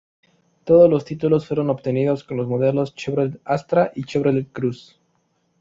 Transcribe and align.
Todos 0.65 0.89
los 0.89 1.05
títulos 1.05 1.45
fueron 1.47 1.69
obtenidos 1.69 2.23
con 2.23 2.37
los 2.37 2.47
modelos 2.47 2.95
Chevrolet 2.95 3.39
Astra 3.45 3.91
y 3.93 4.03
Chevrolet 4.03 4.51
Cruze. 4.51 4.95